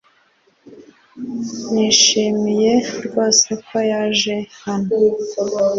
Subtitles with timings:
[1.73, 2.73] Nishimiye
[3.05, 4.95] rwose ko naje hano